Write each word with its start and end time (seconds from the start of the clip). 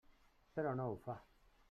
Però 0.55 0.73
no 0.79 0.87
ho 0.95 0.97
fa. 1.05 1.19